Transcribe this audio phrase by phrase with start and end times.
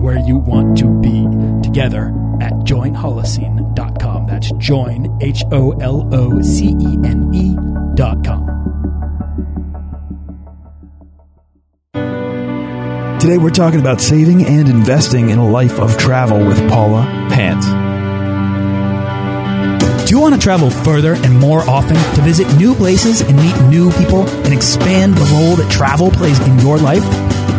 [0.00, 1.26] where you want to be
[1.62, 2.08] together
[2.40, 4.26] at joinholocene.com.
[4.26, 8.60] That's join, H O L O C E N E.com.
[13.20, 17.62] Today we're talking about saving and investing in a life of travel with Paula Pant.
[20.08, 23.60] Do you want to travel further and more often to visit new places and meet
[23.68, 27.04] new people and expand the role that travel plays in your life?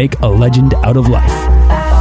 [0.00, 1.99] make a legend out of life.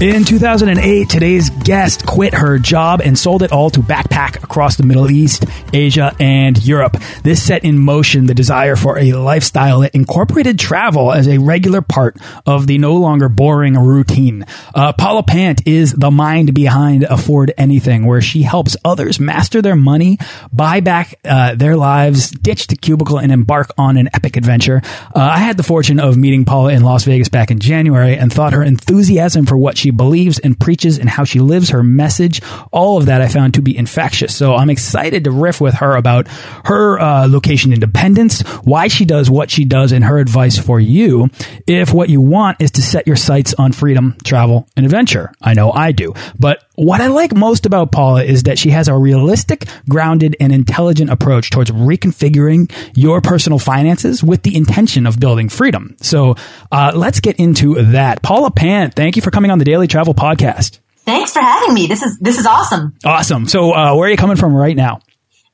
[0.00, 4.82] In 2008, today's guest quit her job and sold it all to backpack across the
[4.82, 6.96] Middle East, Asia, and Europe.
[7.22, 11.82] This set in motion the desire for a lifestyle that incorporated travel as a regular
[11.82, 14.46] part of the no longer boring routine.
[14.74, 19.76] Uh, Paula Pant is the mind behind Afford Anything, where she helps others master their
[19.76, 20.16] money,
[20.50, 24.80] buy back uh, their lives, ditch the cubicle, and embark on an epic adventure.
[25.14, 28.32] Uh, I had the fortune of meeting Paula in Las Vegas back in January and
[28.32, 32.42] thought her enthusiasm for what she believes and preaches and how she lives her message.
[32.72, 34.34] All of that I found to be infectious.
[34.34, 36.28] So I'm excited to riff with her about
[36.64, 41.28] her uh, location independence, why she does what she does, and her advice for you
[41.66, 45.32] if what you want is to set your sights on freedom, travel, and adventure.
[45.40, 46.14] I know I do.
[46.38, 50.50] But what I like most about Paula is that she has a realistic, grounded, and
[50.50, 55.94] intelligent approach towards reconfiguring your personal finances with the intention of building freedom.
[56.00, 56.36] So
[56.72, 58.22] uh, let's get into that.
[58.22, 60.78] Paula Pant, thank you for coming on the Daily Travel Podcast.
[61.04, 61.86] Thanks for having me.
[61.86, 62.96] This is this is awesome.
[63.04, 63.46] Awesome.
[63.46, 65.00] So uh, where are you coming from right now?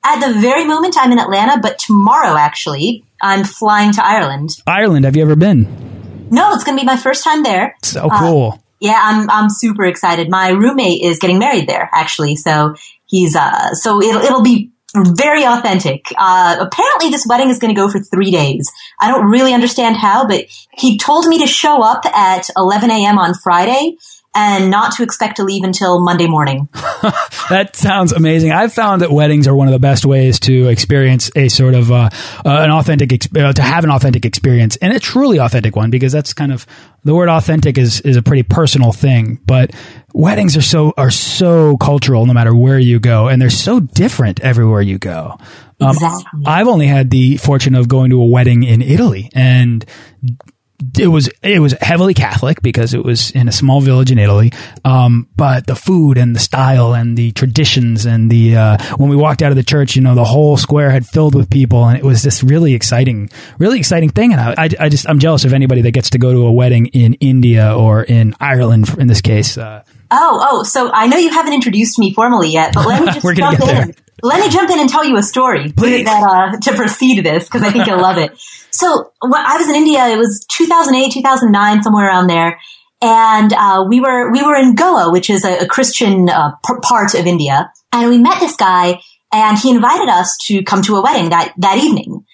[0.04, 4.50] At the very moment, I'm in Atlanta, but tomorrow, actually, I'm flying to Ireland.
[4.64, 5.04] Ireland.
[5.04, 6.28] Have you ever been?
[6.30, 7.74] No, it's going to be my first time there.
[7.82, 8.52] So cool.
[8.54, 10.28] Uh, yeah, I'm I'm super excited.
[10.28, 12.36] My roommate is getting married there, actually.
[12.36, 12.74] So
[13.06, 16.06] he's uh so it'll it'll be very authentic.
[16.16, 18.70] Uh, apparently this wedding is going to go for three days.
[18.98, 23.18] I don't really understand how, but he told me to show up at 11 a.m.
[23.18, 23.96] on Friday
[24.36, 26.68] and not to expect to leave until Monday morning.
[27.48, 28.52] that sounds amazing.
[28.52, 31.90] I've found that weddings are one of the best ways to experience a sort of
[31.90, 32.10] uh, uh,
[32.44, 36.34] an authentic uh, to have an authentic experience and a truly authentic one because that's
[36.34, 36.66] kind of
[37.02, 39.72] the word authentic is is a pretty personal thing, but
[40.12, 44.40] weddings are so are so cultural no matter where you go and they're so different
[44.40, 45.38] everywhere you go.
[45.80, 46.42] Um, exactly.
[46.44, 49.84] I've only had the fortune of going to a wedding in Italy and
[50.98, 54.52] it was it was heavily Catholic because it was in a small village in Italy.
[54.84, 59.16] Um, but the food and the style and the traditions and the uh, when we
[59.16, 61.98] walked out of the church, you know, the whole square had filled with people, and
[61.98, 64.32] it was this really exciting, really exciting thing.
[64.32, 66.52] And I, I, I just I'm jealous of anybody that gets to go to a
[66.52, 69.56] wedding in India or in Ireland, in this case.
[69.56, 73.06] Uh, oh, oh, so I know you haven't introduced me formally yet, but let me
[73.20, 73.66] just jump in.
[73.66, 73.86] There.
[74.22, 76.04] Let me jump in and tell you a story Please.
[76.04, 78.32] that uh, to proceed this because I think you'll love it.
[78.76, 82.60] So when I was in India, it was 2008, 2009, somewhere around there.
[83.00, 86.74] And, uh, we were, we were in Goa, which is a, a Christian uh, p-
[86.82, 87.72] part of India.
[87.90, 89.00] And we met this guy
[89.32, 92.26] and he invited us to come to a wedding that, that evening.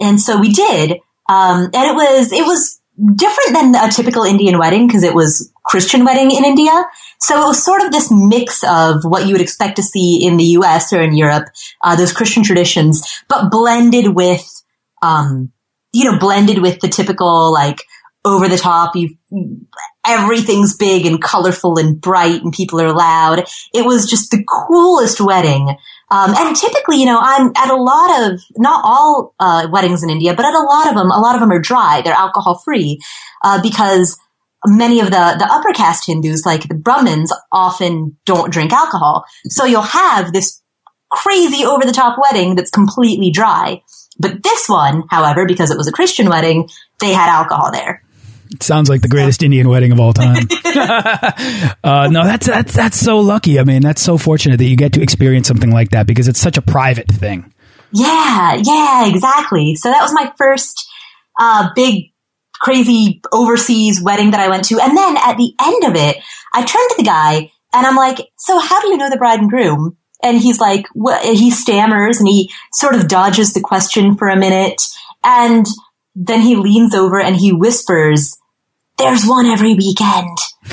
[0.00, 0.92] And so we did.
[1.28, 2.80] Um, and it was, it was
[3.14, 6.84] different than a typical Indian wedding because it was Christian wedding in India.
[7.20, 10.36] So it was sort of this mix of what you would expect to see in
[10.36, 11.46] the US or in Europe,
[11.84, 14.44] uh, those Christian traditions, but blended with,
[15.00, 15.52] um,
[15.92, 17.84] you know, blended with the typical like
[18.24, 19.10] over the top, you
[20.04, 23.44] everything's big and colorful and bright and people are loud.
[23.72, 25.68] It was just the coolest wedding.
[26.10, 30.10] Um, and typically, you know, I'm at a lot of, not all uh, weddings in
[30.10, 32.00] India, but at a lot of them, a lot of them are dry.
[32.02, 33.00] They're alcohol free
[33.44, 34.18] uh, because
[34.66, 39.24] many of the, the upper caste Hindus, like the Brahmins, often don't drink alcohol.
[39.48, 40.62] So you'll have this
[41.10, 43.82] crazy over the top wedding that's completely dry.
[44.18, 46.68] But this one, however, because it was a Christian wedding,
[46.98, 48.02] they had alcohol there.
[48.52, 50.48] It sounds like the greatest Indian wedding of all time.
[50.64, 53.60] uh, no, that's that's that's so lucky.
[53.60, 56.40] I mean, that's so fortunate that you get to experience something like that because it's
[56.40, 57.52] such a private thing.
[57.92, 59.76] Yeah, yeah, exactly.
[59.76, 60.88] So that was my first
[61.38, 62.12] uh, big,
[62.60, 66.16] crazy overseas wedding that I went to, and then at the end of it,
[66.52, 69.40] I turned to the guy and I'm like, "So, how do you know the bride
[69.40, 71.24] and groom?" And he's like, what?
[71.24, 74.82] he stammers and he sort of dodges the question for a minute,
[75.24, 75.66] and
[76.14, 78.36] then he leans over and he whispers,
[78.98, 80.36] there's one every weekend.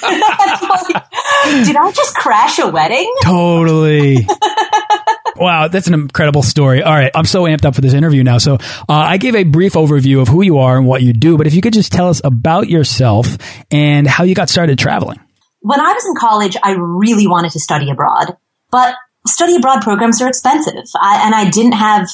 [0.00, 3.12] Did I just crash a wedding?
[3.22, 4.26] Totally.
[5.38, 6.82] wow, that's an incredible story.
[6.82, 8.38] All right, I'm so amped up for this interview now.
[8.38, 8.58] So, uh,
[8.88, 11.54] I gave a brief overview of who you are and what you do, but if
[11.54, 13.38] you could just tell us about yourself
[13.70, 15.20] and how you got started traveling.
[15.60, 18.36] When I was in college, I really wanted to study abroad,
[18.70, 18.94] but
[19.26, 20.84] study abroad programs are expensive.
[21.00, 22.08] I, and I didn't have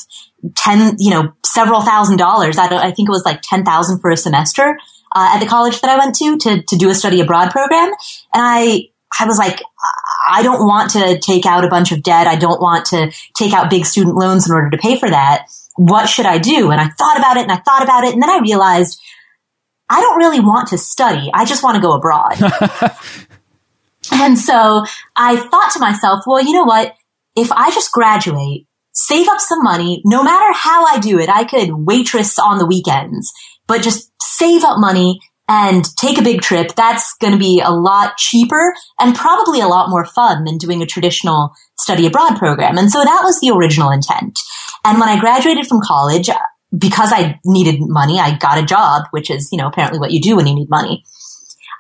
[0.57, 2.59] 10, you know, several thousand dollars.
[2.59, 4.77] I, I think it was like 10,000 for a semester
[5.15, 7.89] uh, at the college that I went to, to to do a study abroad program,
[7.89, 8.89] and I
[9.19, 9.61] I was like,
[10.27, 12.27] I don't want to take out a bunch of debt.
[12.27, 15.47] I don't want to take out big student loans in order to pay for that.
[15.77, 16.71] What should I do?
[16.71, 19.01] And I thought about it and I thought about it, and then I realized
[19.89, 21.31] I don't really want to study.
[21.33, 22.35] I just want to go abroad.
[24.13, 24.85] and so
[25.17, 26.95] I thought to myself, well, you know what?
[27.37, 31.45] If I just graduate, save up some money, no matter how I do it, I
[31.45, 33.33] could waitress on the weekends,
[33.67, 37.71] but just save up money and take a big trip, that's going to be a
[37.71, 42.79] lot cheaper and probably a lot more fun than doing a traditional study abroad program.
[42.79, 44.39] And so that was the original intent.
[44.85, 46.31] And when I graduated from college,
[46.77, 50.21] because I needed money, I got a job, which is, you know, apparently what you
[50.21, 51.05] do when you need money.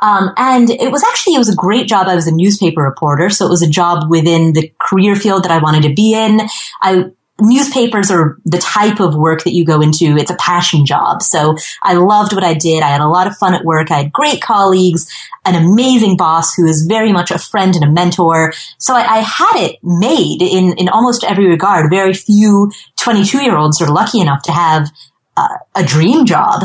[0.02, 2.08] Um, and it was actually, it was a great job.
[2.08, 3.31] I was a newspaper reporter.
[3.31, 6.43] So it was a job within the career field that I wanted to be in.
[6.82, 7.06] I
[7.44, 10.17] newspapers are the type of work that you go into.
[10.17, 11.23] It's a passion job.
[11.23, 12.82] So I loved what I did.
[12.82, 13.91] I had a lot of fun at work.
[13.91, 15.08] I had great colleagues,
[15.44, 18.52] an amazing boss who is very much a friend and a mentor.
[18.79, 21.91] So I, I had it made in, in almost every regard.
[21.91, 24.91] Very few 22 year olds are lucky enough to have
[25.37, 26.62] uh, a dream job.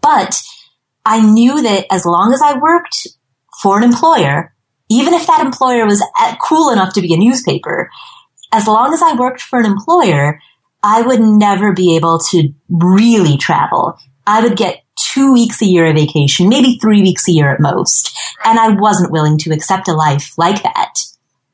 [0.00, 0.40] But
[1.04, 3.06] I knew that as long as I worked
[3.62, 4.54] for an employer,
[4.90, 6.04] even if that employer was
[6.42, 7.90] cool enough to be a newspaper,
[8.52, 10.40] as long as I worked for an employer,
[10.82, 13.98] I would never be able to really travel.
[14.26, 17.60] I would get two weeks a year of vacation, maybe three weeks a year at
[17.60, 18.16] most.
[18.44, 20.94] And I wasn't willing to accept a life like that.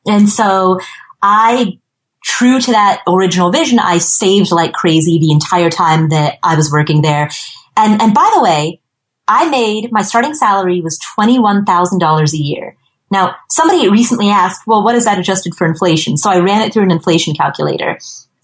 [0.06, 0.78] And so
[1.22, 1.78] I,
[2.24, 6.70] true to that original vision, I saved like crazy the entire time that I was
[6.70, 7.30] working there.
[7.76, 8.80] And, and by the way,
[9.28, 12.76] I made my starting salary was $21,000 a year.
[13.10, 16.16] Now, somebody recently asked, well, what is that adjusted for inflation?
[16.16, 17.98] So I ran it through an inflation calculator.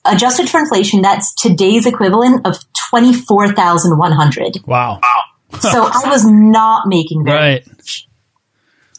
[0.05, 2.59] Adjusted for inflation, that's today's equivalent of
[2.91, 4.59] 24,100.
[4.67, 5.01] Wow.
[5.61, 7.67] so I was not making very right.
[7.67, 8.09] much.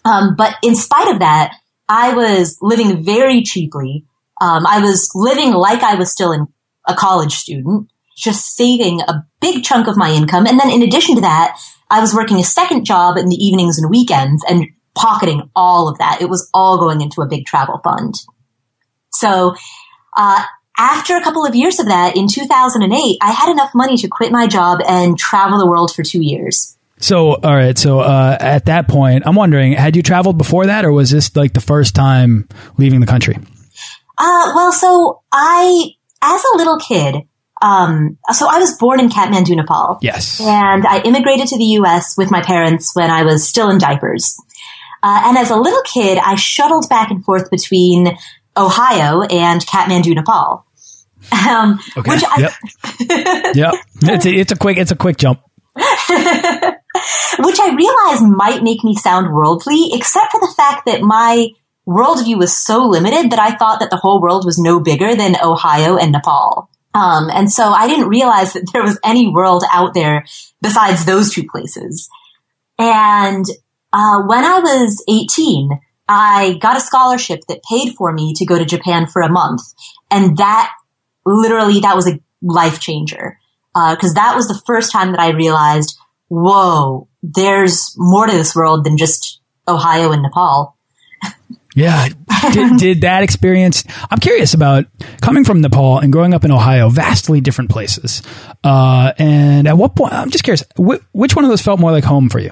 [0.06, 1.56] Um, but in spite of that,
[1.88, 4.06] I was living very cheaply.
[4.42, 6.48] Um, I was living like I was still in
[6.88, 10.46] a college student, just saving a big chunk of my income.
[10.46, 11.58] And then in addition to that,
[11.90, 15.98] I was working a second job in the evenings and weekends and pocketing all of
[15.98, 16.22] that.
[16.22, 18.16] It was all going into a big travel fund.
[19.12, 19.56] So,
[20.18, 20.44] uh,
[20.78, 24.32] after a couple of years of that, in 2008, I had enough money to quit
[24.32, 26.76] my job and travel the world for two years.
[26.98, 27.78] So, all right.
[27.78, 31.36] So, uh, at that point, I'm wondering, had you traveled before that, or was this
[31.36, 32.48] like the first time
[32.78, 33.38] leaving the country?
[34.18, 35.90] Uh, well, so I,
[36.22, 37.24] as a little kid,
[37.62, 40.00] um, so I was born in Kathmandu, Nepal.
[40.02, 40.40] Yes.
[40.42, 42.18] And I immigrated to the U.S.
[42.18, 44.38] with my parents when I was still in diapers.
[45.04, 48.18] Uh, and as a little kid, I shuttled back and forth between
[48.56, 50.66] Ohio and Kathmandu, Nepal.
[51.32, 52.12] Um, okay.
[52.12, 53.56] Which I, yep.
[53.56, 53.74] yep.
[54.02, 55.42] It's a, it's a quick, it's a quick jump.
[55.76, 61.50] which I realize might make me sound worldly, except for the fact that my
[61.88, 65.36] worldview was so limited that I thought that the whole world was no bigger than
[65.44, 66.70] Ohio and Nepal.
[66.94, 70.26] Um, and so I didn't realize that there was any world out there
[70.62, 72.08] besides those two places.
[72.78, 73.46] And
[73.94, 75.70] uh, when I was 18,
[76.10, 79.62] I got a scholarship that paid for me to go to Japan for a month.
[80.12, 80.72] And that
[81.26, 83.40] literally, that was a life changer.
[83.76, 85.98] Uh, cause that was the first time that I realized,
[86.28, 90.76] whoa, there's more to this world than just Ohio and Nepal.
[91.76, 92.10] Yeah.
[92.52, 93.84] did, did that experience?
[94.12, 94.86] I'm curious about
[95.22, 98.22] coming from Nepal and growing up in Ohio, vastly different places.
[98.64, 100.14] Uh, and at what point?
[100.14, 100.64] I'm just curious.
[100.78, 102.52] Wh which one of those felt more like home for you?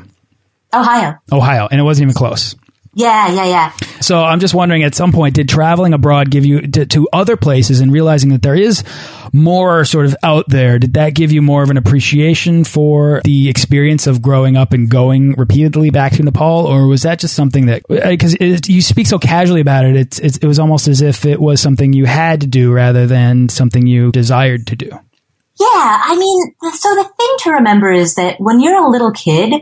[0.74, 1.16] Ohio.
[1.32, 2.56] Ohio, and it wasn't even close.
[2.94, 3.72] Yeah, yeah, yeah.
[4.02, 7.38] So I'm just wondering, at some point, did traveling abroad give you to, to, other
[7.38, 8.84] places and realizing that there is
[9.32, 10.78] more sort of out there?
[10.78, 14.90] Did that give you more of an appreciation for the experience of growing up and
[14.90, 19.08] going repeatedly back to Nepal, or was that just something that because uh, you speak
[19.08, 22.06] so casually about it, it's, it's, it was almost as if it was something you
[22.06, 24.90] had to do rather than something you desired to do.
[24.90, 29.62] Yeah, I mean, so the thing to remember is that when you're a little kid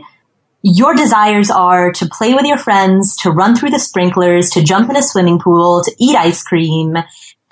[0.62, 4.90] your desires are to play with your friends, to run through the sprinklers, to jump
[4.90, 6.96] in a swimming pool, to eat ice cream.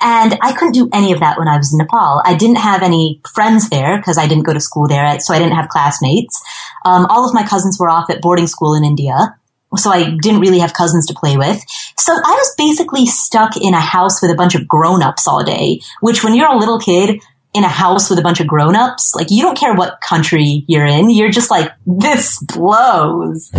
[0.00, 2.22] And I couldn't do any of that when I was in Nepal.
[2.24, 5.38] I didn't have any friends there because I didn't go to school there, so I
[5.38, 6.40] didn't have classmates.
[6.84, 9.36] Um, all of my cousins were off at boarding school in India,
[9.76, 11.60] so I didn't really have cousins to play with.
[11.96, 15.80] So I was basically stuck in a house with a bunch of grown-ups all day,
[16.00, 17.20] which when you're a little kid,
[17.54, 20.84] in a house with a bunch of grown-ups, like you don't care what country you're
[20.84, 21.10] in.
[21.10, 23.50] You're just like, this blows.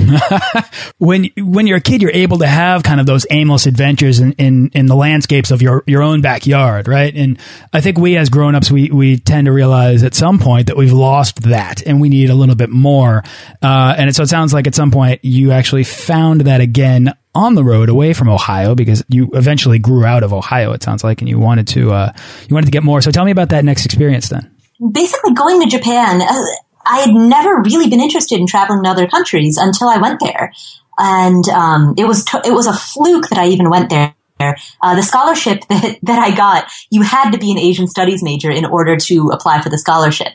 [1.00, 4.34] when, when you're a kid, you're able to have kind of those aimless adventures in,
[4.34, 7.14] in, in the landscapes of your, your own backyard, right?
[7.16, 7.40] And
[7.74, 10.94] I think we as grown-ups, we, we tend to realize at some point that we've
[10.94, 13.24] lost that and we need a little bit more.
[13.62, 17.56] Uh, and so it sounds like at some point you actually found that again on
[17.56, 20.72] the road away from Ohio because you eventually grew out of Ohio.
[20.74, 22.14] It sounds like, and you wanted to uh,
[22.48, 23.02] you wanted to get more.
[23.02, 24.52] So tell me about that next experience then.
[24.92, 26.42] Basically, going to Japan, uh,
[26.86, 30.54] I had never really been interested in traveling to other countries until I went there,
[30.98, 34.16] and um, it was it was a fluke that I even went there.
[34.40, 38.50] Uh, the scholarship that, that I got, you had to be an Asian studies major
[38.50, 40.32] in order to apply for the scholarship.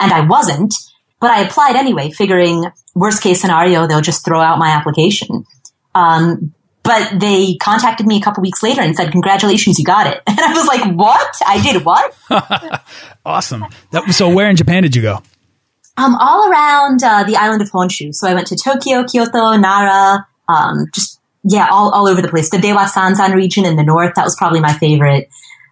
[0.00, 0.74] And I wasn't,
[1.20, 2.64] but I applied anyway, figuring
[2.96, 5.44] worst case scenario, they'll just throw out my application.
[5.94, 10.22] Um, but they contacted me a couple weeks later and said, "Congratulations, you got it."
[10.28, 11.36] And I was like, "What?
[11.46, 12.16] I did what?"
[13.26, 13.66] awesome.
[13.90, 15.22] That, so, where in Japan did you go?
[15.96, 18.14] Um, all around uh, the island of Honshu.
[18.14, 22.50] So I went to Tokyo, Kyoto, Nara, um, just yeah, all all over the place.
[22.50, 25.28] The Dewa Sanzan region in the north that was probably my favorite.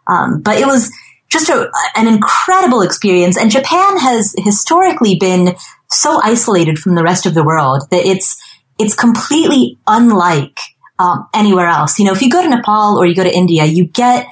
[0.07, 0.93] Um, but it was
[1.29, 3.37] just a, an incredible experience.
[3.37, 5.57] And Japan has historically been
[5.89, 8.37] so isolated from the rest of the world that it's
[8.79, 10.59] it's completely unlike
[10.99, 11.99] um, anywhere else.
[11.99, 14.27] You know, if you go to Nepal or you go to India, you get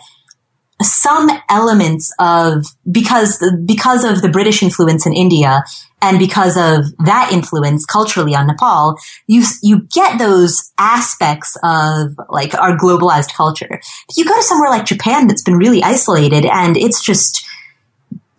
[0.83, 5.63] some elements of because because of the British influence in India
[6.03, 12.55] and because of that influence culturally on Nepal, you you get those aspects of like
[12.55, 13.81] our globalized culture.
[14.07, 17.47] But you go to somewhere like Japan that's been really isolated, and it's just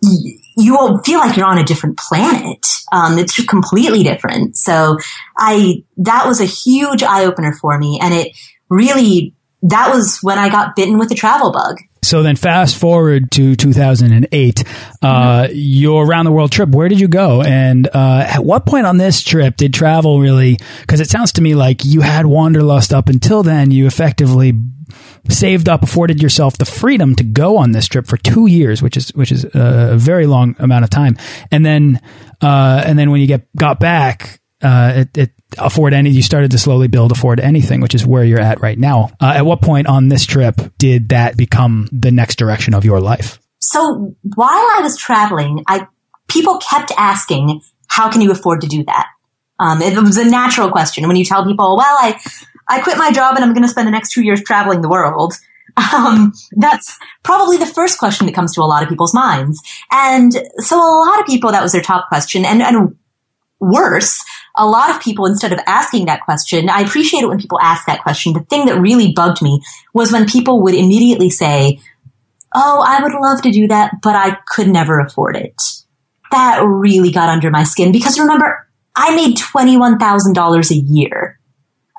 [0.00, 2.66] you will feel like you're on a different planet.
[2.92, 4.56] Um, it's completely different.
[4.56, 4.98] So
[5.36, 7.98] I, that was a huge eye opener for me.
[8.00, 8.36] And it
[8.68, 11.80] really, that was when I got bitten with the travel bug.
[12.02, 14.64] So then fast forward to 2008,
[15.02, 17.42] uh, your around the world trip, where did you go?
[17.42, 21.42] And, uh, at what point on this trip did travel really, cause it sounds to
[21.42, 24.52] me like you had wanderlust up until then, you effectively
[25.28, 28.96] saved up, afforded yourself the freedom to go on this trip for two years, which
[28.96, 31.16] is which is a very long amount of time.
[31.50, 32.00] And then
[32.40, 36.10] uh, and then when you get got back, uh, it, it afford any.
[36.10, 39.10] You started to slowly build afford anything, which is where you're at right now.
[39.20, 43.00] Uh, at what point on this trip did that become the next direction of your
[43.00, 43.38] life?
[43.60, 45.86] So while I was traveling, I
[46.28, 49.06] people kept asking, "How can you afford to do that?"
[49.58, 52.18] Um, it was a natural question when you tell people, "Well, I
[52.68, 54.88] I quit my job and I'm going to spend the next two years traveling the
[54.88, 55.34] world.
[55.92, 59.60] Um, that's probably the first question that comes to a lot of people's minds.
[59.90, 62.46] And so a lot of people, that was their top question.
[62.46, 62.96] And, and
[63.60, 64.24] worse,
[64.56, 67.86] a lot of people, instead of asking that question, I appreciate it when people ask
[67.86, 68.32] that question.
[68.32, 71.80] The thing that really bugged me was when people would immediately say,
[72.54, 75.60] Oh, I would love to do that, but I could never afford it.
[76.30, 81.38] That really got under my skin because remember, I made $21,000 a year.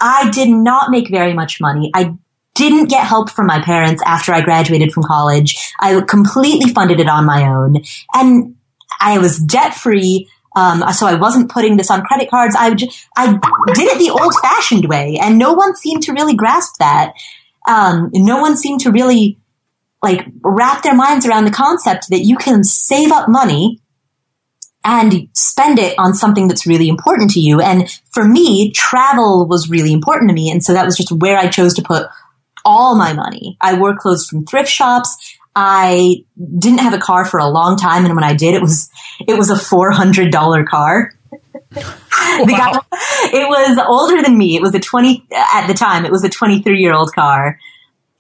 [0.02, 1.92] I did not make very much money.
[1.94, 2.16] I
[2.56, 5.56] didn't get help from my parents after I graduated from college.
[5.80, 7.84] I completely funded it on my own
[8.14, 8.56] and
[9.00, 10.28] I was debt free.
[10.58, 12.56] Um, so I wasn't putting this on credit cards.
[12.58, 12.70] I,
[13.16, 13.40] I
[13.76, 17.14] did it the old fashioned way and no one seemed to really grasp that.
[17.68, 19.38] Um, no one seemed to really
[20.02, 23.80] like wrap their minds around the concept that you can save up money
[24.84, 27.62] and spend it on something that's really important to you.
[27.62, 30.50] And for me, travel was really important to me.
[30.50, 32.08] And so that was just where I chose to put
[32.66, 33.58] all my money.
[33.62, 35.37] I wore clothes from thrift shops.
[35.60, 36.24] I
[36.60, 38.06] didn't have a car for a long time.
[38.06, 38.92] And when I did, it was,
[39.28, 41.14] it was a $400 car.
[42.40, 42.82] Wow.
[42.92, 44.56] it was older than me.
[44.56, 47.58] It was a 20, at the time, it was a 23 year old car.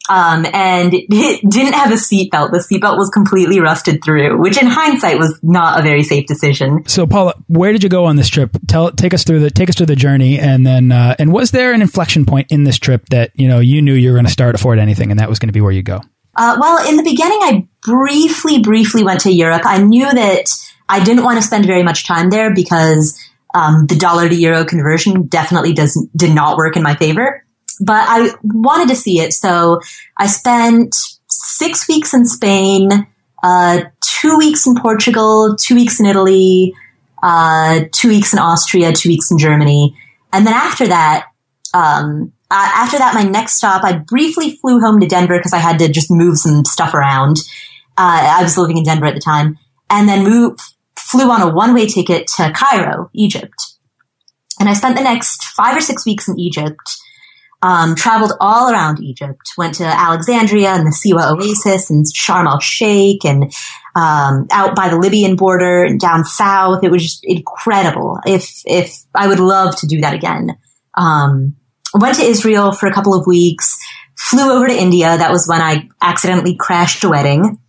[0.09, 2.51] Um, and it didn't have a seatbelt.
[2.51, 6.87] The seatbelt was completely rusted through, which in hindsight was not a very safe decision.
[6.87, 8.51] So, Paula, where did you go on this trip?
[8.67, 11.51] Tell, take us through the, take us through the journey, and then, uh, and was
[11.51, 14.25] there an inflection point in this trip that you know you knew you were going
[14.25, 16.01] to start afford anything, and that was going to be where you go?
[16.37, 19.63] Uh, well, in the beginning, I briefly, briefly went to Europe.
[19.65, 20.45] I knew that
[20.87, 23.19] I didn't want to spend very much time there because
[23.55, 27.43] um, the dollar to euro conversion definitely does did not work in my favor
[27.79, 29.33] but I wanted to see it.
[29.33, 29.79] So
[30.17, 30.95] I spent
[31.29, 33.07] six weeks in Spain,
[33.43, 36.73] uh, two weeks in Portugal, two weeks in Italy,
[37.21, 39.95] uh, two weeks in Austria, two weeks in Germany.
[40.33, 41.27] And then after that,
[41.73, 45.57] um, uh, after that, my next stop, I briefly flew home to Denver because I
[45.57, 47.37] had to just move some stuff around.
[47.97, 49.57] Uh, I was living in Denver at the time
[49.89, 50.61] and then moved,
[50.95, 53.55] flew on a one way ticket to Cairo, Egypt.
[54.59, 56.97] And I spent the next five or six weeks in Egypt
[57.61, 62.59] um, traveled all around Egypt, went to Alexandria and the Siwa Oasis and Sharm el
[62.59, 63.51] Sheikh and
[63.95, 66.83] um, out by the Libyan border and down south.
[66.83, 68.19] It was just incredible.
[68.25, 70.57] If if I would love to do that again.
[70.93, 71.55] Um,
[71.97, 73.77] went to Israel for a couple of weeks.
[74.17, 75.17] Flew over to India.
[75.17, 77.59] That was when I accidentally crashed a wedding.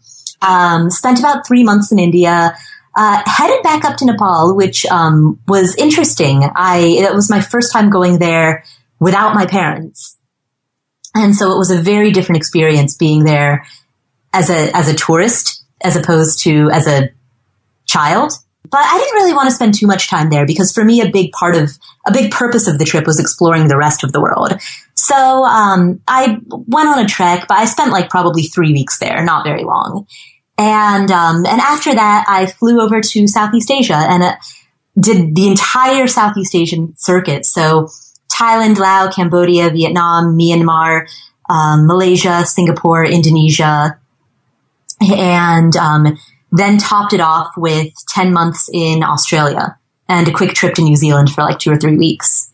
[0.41, 2.57] Um, spent about three months in India.
[2.97, 6.43] Uh, headed back up to Nepal, which um, was interesting.
[6.57, 8.65] I it was my first time going there
[8.99, 10.17] without my parents.
[11.15, 13.67] And so it was a very different experience being there
[14.33, 17.11] as a, as a tourist as opposed to as a
[17.87, 18.33] child.
[18.71, 21.11] But I didn't really want to spend too much time there because for me, a
[21.11, 21.71] big part of,
[22.07, 24.61] a big purpose of the trip was exploring the rest of the world.
[24.95, 29.25] So, um, I went on a trek, but I spent like probably three weeks there,
[29.25, 30.07] not very long.
[30.59, 34.37] And, um, and after that, I flew over to Southeast Asia and uh,
[34.99, 37.47] did the entire Southeast Asian circuit.
[37.47, 37.89] So,
[38.31, 41.09] Thailand, Laos, Cambodia, Vietnam, Myanmar,
[41.49, 43.99] um, Malaysia, Singapore, Indonesia,
[45.01, 46.19] and um,
[46.53, 49.77] then topped it off with 10 months in Australia
[50.09, 52.53] and a quick trip to New Zealand for like two or three weeks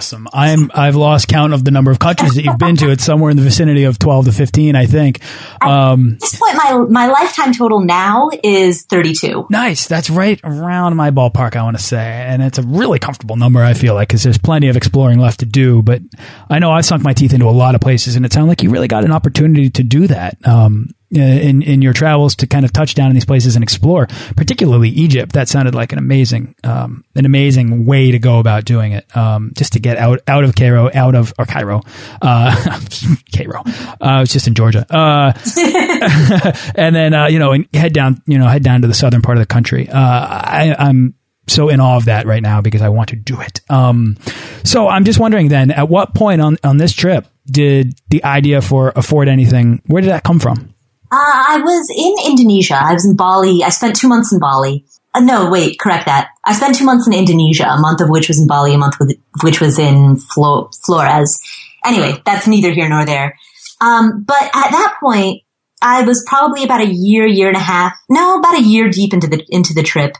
[0.00, 0.26] awesome.
[0.32, 2.90] I'm I've lost count of the number of countries that you've been to.
[2.90, 5.20] It's somewhere in the vicinity of 12 to 15, I think.
[5.62, 9.46] Um, At this point, my my lifetime total now is 32.
[9.50, 9.86] Nice.
[9.86, 11.54] That's right around my ballpark.
[11.56, 13.62] I want to say, and it's a really comfortable number.
[13.62, 15.82] I feel like because there's plenty of exploring left to do.
[15.82, 16.00] But
[16.48, 18.62] I know I've sunk my teeth into a lot of places, and it sounded like
[18.62, 20.38] you really got an opportunity to do that.
[20.46, 24.06] Um, in in your travels to kind of touch down in these places and explore,
[24.36, 25.32] particularly Egypt.
[25.32, 29.16] That sounded like an amazing um, an amazing way to go about doing it.
[29.16, 31.82] Um, just to get out out of Cairo, out of or Cairo,
[32.22, 32.80] uh,
[33.36, 33.62] Cairo.
[34.00, 35.32] Uh, it's just in Georgia, uh,
[36.74, 39.22] and then uh, you know and head down you know head down to the southern
[39.22, 39.88] part of the country.
[39.88, 41.14] Uh, I, I'm
[41.48, 43.60] so in awe of that right now because I want to do it.
[43.68, 44.16] Um,
[44.62, 48.62] so I'm just wondering then, at what point on on this trip did the idea
[48.62, 49.82] for afford anything?
[49.86, 50.74] Where did that come from?
[51.12, 52.78] Uh, I was in Indonesia.
[52.80, 53.64] I was in Bali.
[53.64, 54.84] I spent two months in Bali.
[55.12, 56.28] Uh, no, wait, correct that.
[56.44, 59.00] I spent two months in Indonesia, a month of which was in Bali, a month
[59.00, 59.10] of
[59.42, 61.40] which was in Flo- Flores.
[61.84, 63.36] Anyway, that's neither here nor there.
[63.80, 65.42] Um, but at that point,
[65.82, 69.12] I was probably about a year, year and a half, no, about a year deep
[69.12, 70.16] into the, into the trip.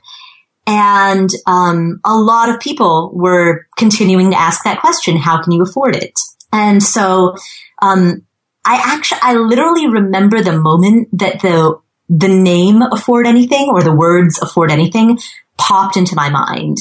[0.66, 5.62] And, um, a lot of people were continuing to ask that question, how can you
[5.62, 6.18] afford it?
[6.52, 7.36] And so,
[7.82, 8.26] um,
[8.64, 13.94] I actually, I literally remember the moment that the, the name afford anything or the
[13.94, 15.18] words afford anything
[15.56, 16.78] popped into my mind.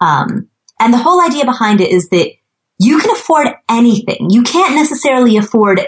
[0.00, 0.48] Um,
[0.80, 2.30] and the whole idea behind it is that
[2.78, 4.28] you can afford anything.
[4.30, 5.80] You can't necessarily afford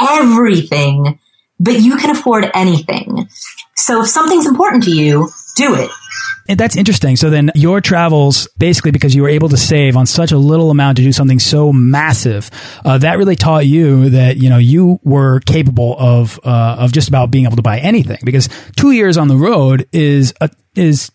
[0.00, 1.18] everything,
[1.58, 3.28] but you can afford anything.
[3.74, 5.90] So if something's important to you, do it.
[6.48, 7.16] That's interesting.
[7.16, 10.70] So then your travels, basically because you were able to save on such a little
[10.70, 12.50] amount to do something so massive,
[12.84, 17.08] uh, that really taught you that, you know, you were capable of, uh, of just
[17.08, 21.10] about being able to buy anything because two years on the road is, a, is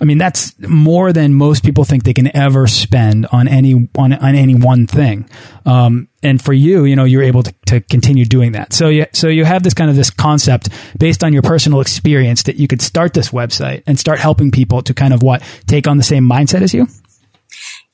[0.00, 4.12] I mean, that's more than most people think they can ever spend on any on,
[4.12, 5.28] on any one thing.
[5.66, 8.72] Um, and for you, you know, you're able to, to continue doing that.
[8.72, 12.44] So you so you have this kind of this concept based on your personal experience
[12.44, 15.86] that you could start this website and start helping people to kind of what take
[15.86, 16.86] on the same mindset as you.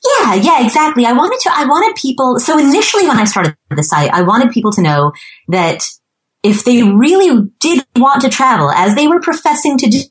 [0.03, 1.05] Yeah, yeah, exactly.
[1.05, 1.51] I wanted to.
[1.53, 2.39] I wanted people.
[2.39, 5.11] So initially, when I started the site, I wanted people to know
[5.49, 5.83] that
[6.43, 10.07] if they really did want to travel, as they were professing to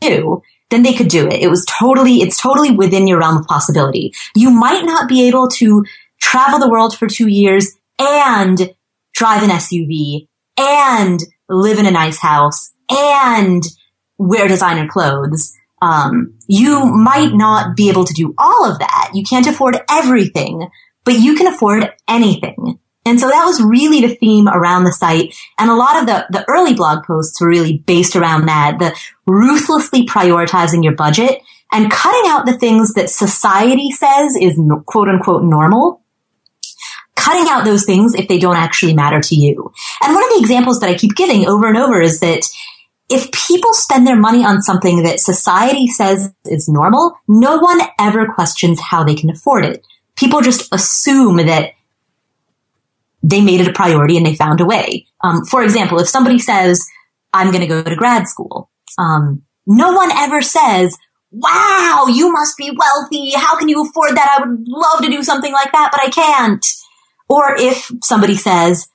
[0.00, 1.40] do, then they could do it.
[1.40, 4.12] It was totally, it's totally within your realm of possibility.
[4.34, 5.84] You might not be able to
[6.20, 8.74] travel the world for two years and
[9.14, 13.62] drive an SUV and live in a nice house and
[14.18, 15.54] wear designer clothes.
[15.82, 19.10] Um, you might not be able to do all of that.
[19.14, 20.68] You can't afford everything,
[21.04, 22.78] but you can afford anything.
[23.06, 25.34] And so that was really the theme around the site.
[25.58, 28.94] And a lot of the, the early blog posts were really based around that, the
[29.26, 31.40] ruthlessly prioritizing your budget
[31.72, 36.02] and cutting out the things that society says is quote unquote normal.
[37.14, 39.72] Cutting out those things if they don't actually matter to you.
[40.02, 42.42] And one of the examples that I keep giving over and over is that
[43.08, 48.26] if people spend their money on something that society says is normal, no one ever
[48.32, 49.86] questions how they can afford it.
[50.16, 51.72] People just assume that
[53.28, 55.06] they made it a priority and they found a way.
[55.22, 56.86] Um, for example, if somebody says,
[57.32, 60.96] I'm going to go to grad school, um, no one ever says,
[61.32, 63.32] wow, you must be wealthy.
[63.34, 64.38] How can you afford that?
[64.38, 66.64] I would love to do something like that, but I can't.
[67.28, 68.86] Or if somebody says,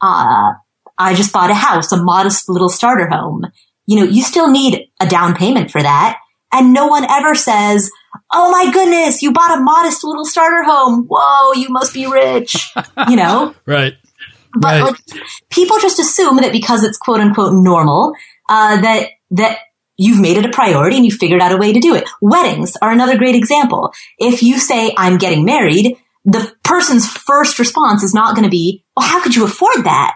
[0.00, 0.52] uh,
[0.96, 3.44] I just bought a house, a modest little starter home,
[3.86, 6.18] you know, you still need a down payment for that.
[6.52, 7.90] And no one ever says,
[8.32, 11.06] Oh my goodness, you bought a modest little starter home.
[11.08, 12.72] Whoa, you must be rich.
[13.08, 13.54] You know?
[13.66, 13.94] right.
[14.54, 14.82] But right.
[14.82, 18.14] like people just assume that because it's quote unquote normal,
[18.48, 19.58] uh, that, that
[19.96, 22.08] you've made it a priority and you figured out a way to do it.
[22.20, 23.92] Weddings are another great example.
[24.18, 28.84] If you say, I'm getting married, the person's first response is not going to be,
[28.96, 30.14] well, how could you afford that?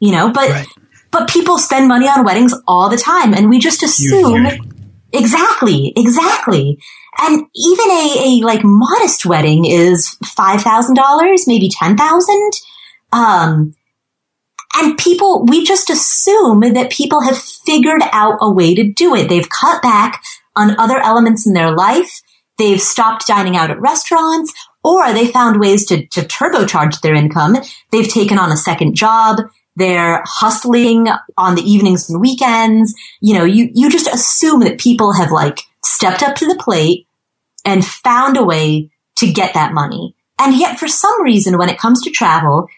[0.00, 0.66] You know, but, right.
[1.10, 4.46] but people spend money on weddings all the time and we just assume
[5.14, 6.78] Exactly, exactly.
[7.18, 12.50] And even a, a like modest wedding is $5,000, maybe 10,000.
[13.12, 13.74] Um,
[14.76, 19.28] and people, we just assume that people have figured out a way to do it.
[19.28, 20.22] They've cut back
[20.56, 22.20] on other elements in their life.
[22.58, 27.56] They've stopped dining out at restaurants or they found ways to, to turbocharge their income.
[27.90, 29.40] They've taken on a second job.
[29.76, 32.94] They're hustling on the evenings and weekends.
[33.20, 37.06] You know, you, you just assume that people have like stepped up to the plate
[37.64, 40.14] and found a way to get that money.
[40.38, 42.68] And yet for some reason, when it comes to travel,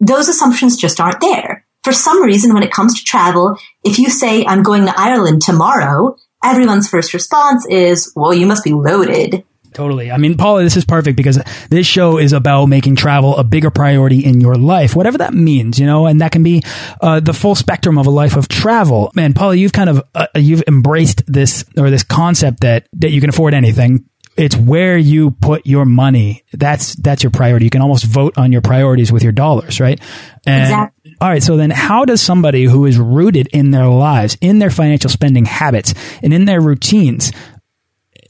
[0.00, 1.66] those assumptions just aren't there.
[1.82, 5.42] For some reason, when it comes to travel, if you say, I'm going to Ireland
[5.42, 9.44] tomorrow, everyone's first response is, well, you must be loaded.
[9.74, 10.12] Totally.
[10.12, 13.70] I mean, Paula, this is perfect because this show is about making travel a bigger
[13.70, 16.62] priority in your life, whatever that means, you know, and that can be
[17.00, 19.10] uh, the full spectrum of a life of travel.
[19.16, 23.20] Man, Paula, you've kind of uh, you've embraced this or this concept that that you
[23.20, 24.08] can afford anything.
[24.36, 26.44] It's where you put your money.
[26.52, 27.66] That's that's your priority.
[27.66, 30.00] You can almost vote on your priorities with your dollars, right?
[30.46, 31.16] And, exactly.
[31.20, 31.42] All right.
[31.42, 35.46] So then, how does somebody who is rooted in their lives, in their financial spending
[35.46, 37.32] habits, and in their routines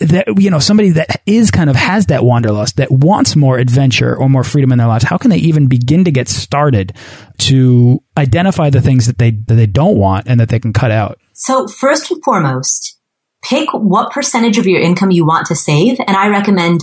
[0.00, 4.16] that you know somebody that is kind of has that wanderlust that wants more adventure
[4.16, 6.92] or more freedom in their lives how can they even begin to get started
[7.38, 10.90] to identify the things that they that they don't want and that they can cut
[10.90, 11.18] out?
[11.32, 12.98] So first and foremost
[13.42, 16.82] pick what percentage of your income you want to save and i recommend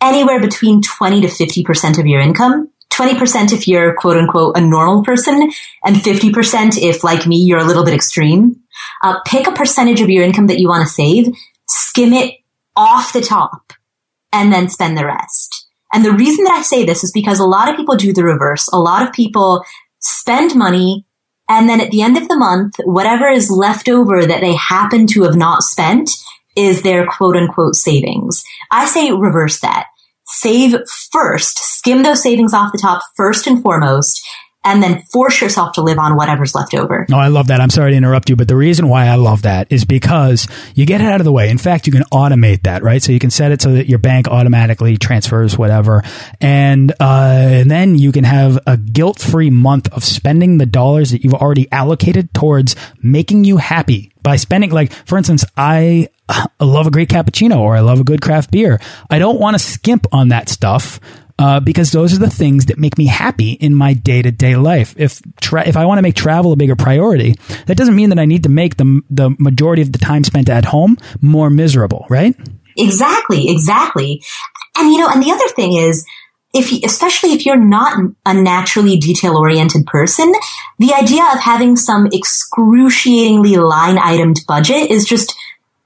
[0.00, 2.70] anywhere between 20 to 50% of your income.
[2.92, 5.50] 20% if you're quote unquote a normal person
[5.84, 8.56] and 50% if like me you're a little bit extreme.
[9.02, 11.28] Uh, pick a percentage of your income that you want to save
[11.70, 12.34] skim it
[12.76, 13.72] off the top
[14.32, 15.68] and then spend the rest.
[15.92, 18.24] And the reason that I say this is because a lot of people do the
[18.24, 18.68] reverse.
[18.72, 19.64] A lot of people
[19.98, 21.06] spend money
[21.48, 25.08] and then at the end of the month, whatever is left over that they happen
[25.08, 26.10] to have not spent
[26.56, 28.44] is their quote unquote savings.
[28.70, 29.86] I say reverse that.
[30.26, 30.76] Save
[31.10, 34.24] first, skim those savings off the top first and foremost,
[34.62, 37.06] and then force yourself to live on whatever's left over.
[37.08, 37.60] No, I love that.
[37.60, 40.84] I'm sorry to interrupt you, but the reason why I love that is because you
[40.84, 41.48] get it out of the way.
[41.48, 43.02] In fact, you can automate that, right?
[43.02, 46.02] So you can set it so that your bank automatically transfers whatever.
[46.42, 51.12] And, uh, and then you can have a guilt free month of spending the dollars
[51.12, 56.08] that you've already allocated towards making you happy by spending like for instance i
[56.60, 58.80] love a great cappuccino or i love a good craft beer
[59.10, 61.00] i don't want to skimp on that stuff
[61.40, 64.56] uh, because those are the things that make me happy in my day to day
[64.56, 64.94] life.
[64.98, 68.26] If if I want to make travel a bigger priority, that doesn't mean that I
[68.26, 72.36] need to make the the majority of the time spent at home more miserable, right?
[72.76, 74.22] Exactly, exactly.
[74.76, 76.06] And you know, and the other thing is,
[76.52, 80.32] if you, especially if you're not a naturally detail oriented person,
[80.78, 85.34] the idea of having some excruciatingly line itemed budget is just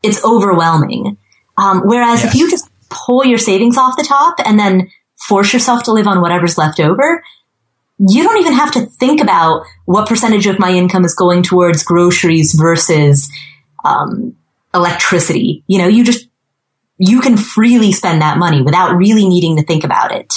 [0.02, 1.18] it's overwhelming.
[1.56, 2.34] Um, whereas yes.
[2.34, 4.90] if you just pull your savings off the top and then
[5.28, 7.22] force yourself to live on whatever's left over,
[7.98, 11.84] you don't even have to think about what percentage of my income is going towards
[11.84, 13.30] groceries versus
[13.84, 14.36] um,
[14.74, 15.62] electricity.
[15.66, 16.28] You know, you just
[16.98, 20.32] you can freely spend that money without really needing to think about it.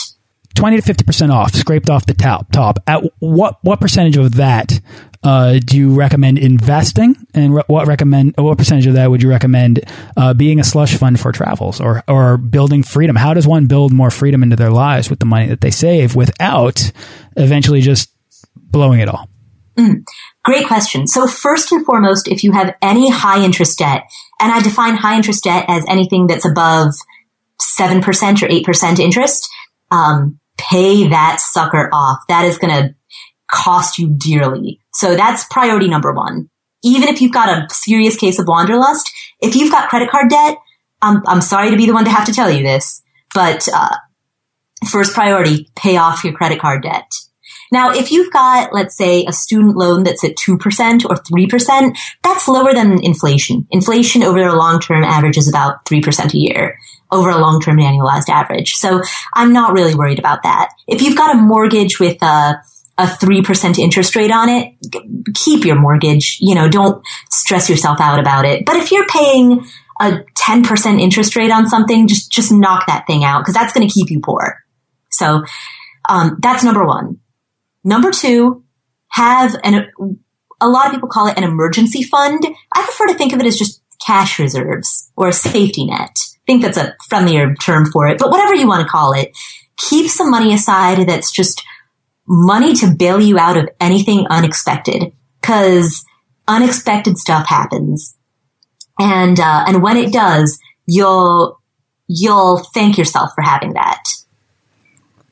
[0.58, 2.80] 20 to 50% off, scraped off the top, top.
[2.88, 4.80] At what, what percentage of that,
[5.24, 7.16] uh, do you recommend investing?
[7.36, 9.82] And re what recommend, what percentage of that would you recommend,
[10.18, 13.16] uh, being a slush fund for travels or, or building freedom?
[13.16, 16.16] How does one build more freedom into their lives with the money that they save
[16.16, 16.92] without
[17.36, 18.10] eventually just
[18.56, 19.30] blowing it all?
[19.78, 20.04] Mm,
[20.44, 21.06] great question.
[21.06, 24.04] So first and foremost, if you have any high interest debt,
[24.40, 26.94] and I define high interest debt as anything that's above
[27.62, 28.02] 7%
[28.42, 29.48] or 8% interest,
[29.92, 32.20] um, pay that sucker off.
[32.28, 32.96] That is going to
[33.50, 34.82] cost you dearly.
[34.94, 36.50] So that's priority number one.
[36.84, 40.58] Even if you've got a serious case of wanderlust, if you've got credit card debt,
[41.02, 43.02] I'm, I'm sorry to be the one to have to tell you this,
[43.34, 43.96] but, uh,
[44.90, 47.12] first priority, pay off your credit card debt.
[47.72, 50.56] Now, if you've got, let's say, a student loan that's at 2%
[51.06, 53.68] or 3%, that's lower than inflation.
[53.72, 56.78] Inflation over a long-term average is about 3% a year
[57.12, 58.74] over a long-term annualized average.
[58.74, 59.02] So
[59.34, 60.70] I'm not really worried about that.
[60.88, 62.62] If you've got a mortgage with a
[63.00, 64.74] a 3% interest rate on it,
[65.36, 66.40] keep your mortgage.
[66.42, 68.66] You know, don't stress yourself out about it.
[68.66, 69.64] But if you're paying
[70.00, 73.88] a 10% interest rate on something, just, just knock that thing out because that's going
[73.88, 74.64] to keep you poor.
[75.12, 75.44] So,
[76.10, 77.20] um, that's number one.
[77.84, 78.64] Number two,
[79.10, 79.92] have an,
[80.62, 82.44] a lot of people call it an emergency fund.
[82.74, 86.18] I prefer to think of it as just cash reserves or a safety net.
[86.48, 89.36] I think that's a friendlier term for it, but whatever you want to call it,
[89.78, 91.62] keep some money aside that's just
[92.26, 96.06] money to bail you out of anything unexpected because
[96.48, 98.16] unexpected stuff happens.
[98.98, 101.62] And, uh, and when it does, you'll,
[102.08, 104.04] you'll thank yourself for having that.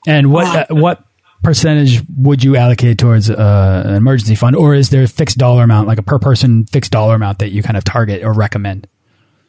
[0.05, 1.03] And what, uh, what
[1.43, 5.63] percentage would you allocate towards uh, an emergency fund, or is there a fixed dollar
[5.63, 8.87] amount, like a per person fixed dollar amount that you kind of target or recommend?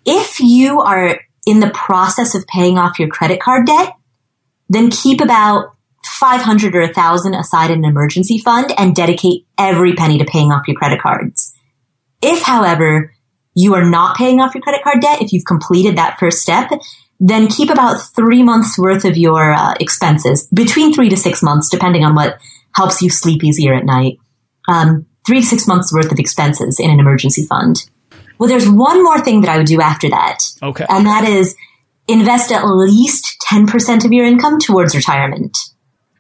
[0.04, 3.94] If you are in the process of paying off your credit card debt,
[4.68, 10.18] then keep about 500 or 1000 aside in an emergency fund and dedicate every penny
[10.18, 11.54] to paying off your credit cards.
[12.20, 13.14] If, however,
[13.54, 16.70] you are not paying off your credit card debt, if you've completed that first step,
[17.18, 21.70] then keep about three months worth of your uh, expenses, between three to six months,
[21.70, 22.38] depending on what
[22.74, 24.18] helps you sleep easier at night.
[24.68, 27.88] Um, three to six months worth of expenses in an emergency fund.
[28.38, 30.40] Well, there's one more thing that I would do after that.
[30.62, 30.86] Okay.
[30.88, 31.56] And that is
[32.08, 35.56] invest at least 10% of your income towards retirement.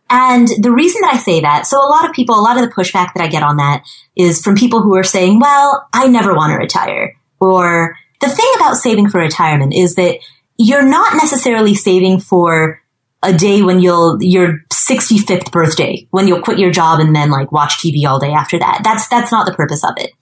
[0.08, 2.62] And the reason that I say that, so a lot of people, a lot of
[2.62, 3.82] the pushback that I get on that
[4.16, 7.16] is from people who are saying, well, I never want to retire.
[7.40, 10.18] Or the thing about saving for retirement is that
[10.58, 12.80] you're not necessarily saving for
[13.22, 17.50] a day when you'll your 65th birthday when you'll quit your job and then like
[17.50, 18.82] watch TV all day after that.
[18.84, 20.12] That's that's not the purpose of it.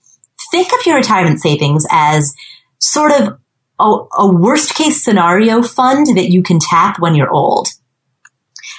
[0.55, 2.33] Think of your retirement savings as
[2.79, 3.37] sort of
[3.77, 3.83] a,
[4.17, 7.67] a worst case scenario fund that you can tap when you're old.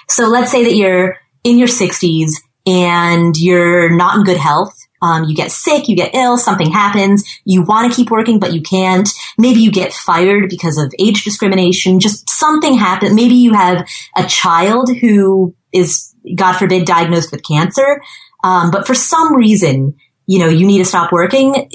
[0.09, 2.31] So let's say that you're in your 60s
[2.67, 7.25] and you're not in good health um, you get sick, you get ill, something happens,
[7.45, 9.09] you want to keep working, but you can't.
[9.37, 13.15] Maybe you get fired because of age discrimination, just something happened.
[13.15, 13.87] Maybe you have
[14.17, 18.01] a child who is, God forbid, diagnosed with cancer.
[18.43, 21.69] Um, but for some reason, you know, you need to stop working.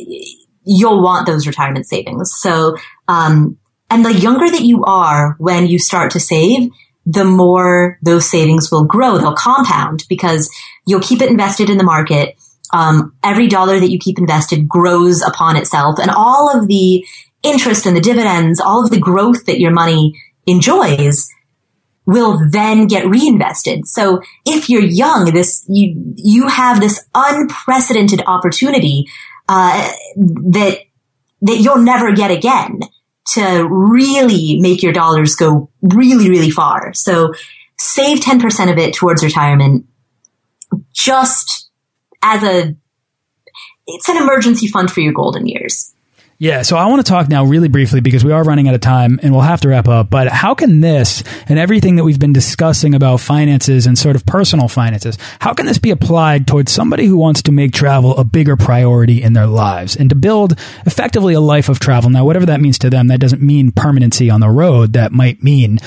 [0.63, 2.31] You'll want those retirement savings.
[2.39, 3.57] So, um,
[3.89, 6.69] and the younger that you are when you start to save,
[7.05, 9.17] the more those savings will grow.
[9.17, 10.49] They'll compound because
[10.85, 12.35] you'll keep it invested in the market
[12.73, 17.05] um, every dollar that you keep invested grows upon itself and all of the
[17.43, 21.29] interest and the dividends, all of the growth that your money enjoys
[22.11, 23.87] will then get reinvested.
[23.87, 29.07] So if you're young, this, you, you have this unprecedented opportunity,
[29.49, 30.79] uh, that,
[31.41, 32.79] that you'll never get again
[33.33, 36.93] to really make your dollars go really, really far.
[36.93, 37.33] So
[37.79, 39.85] save 10% of it towards retirement.
[40.93, 41.69] Just
[42.21, 42.75] as a,
[43.87, 45.93] it's an emergency fund for your golden years.
[46.41, 48.81] Yeah, so I want to talk now really briefly because we are running out of
[48.81, 50.09] time and we'll have to wrap up.
[50.09, 54.25] But how can this and everything that we've been discussing about finances and sort of
[54.25, 58.23] personal finances, how can this be applied towards somebody who wants to make travel a
[58.23, 60.53] bigger priority in their lives and to build
[60.87, 62.09] effectively a life of travel?
[62.09, 64.93] Now, whatever that means to them, that doesn't mean permanency on the road.
[64.93, 65.77] That might mean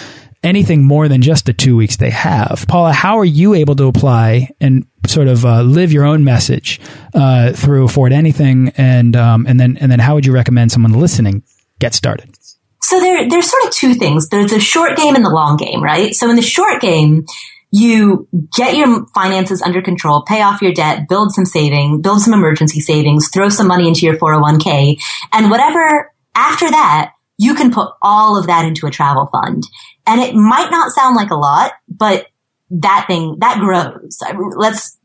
[0.44, 2.66] anything more than just the two weeks they have.
[2.68, 6.80] Paula, how are you able to apply and sort of uh, live your own message
[7.14, 10.92] uh, through Afford Anything, and um, and then and then how would you recommend someone
[10.92, 11.42] listening
[11.80, 12.38] get started?
[12.82, 14.28] So there, there's sort of two things.
[14.28, 16.14] There's the short game and the long game, right?
[16.14, 17.24] So in the short game,
[17.72, 22.34] you get your finances under control, pay off your debt, build some saving, build some
[22.34, 25.00] emergency savings, throw some money into your 401k,
[25.32, 29.64] and whatever after that, you can put all of that into a travel fund.
[30.06, 32.26] And it might not sound like a lot, but
[32.70, 34.18] that thing, that grows.
[34.56, 34.98] Let's